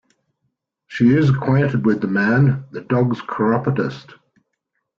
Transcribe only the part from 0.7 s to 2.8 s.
She is acquainted with the man,